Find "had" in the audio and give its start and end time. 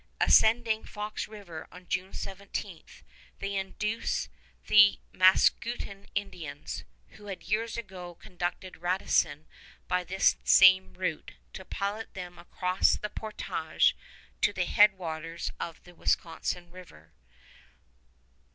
7.27-7.43